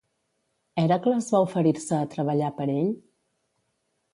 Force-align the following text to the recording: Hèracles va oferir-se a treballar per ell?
Hèracles 0.83 1.27
va 1.35 1.41
oferir-se 1.49 1.99
a 1.99 2.09
treballar 2.15 2.51
per 2.63 2.69
ell? 2.79 2.91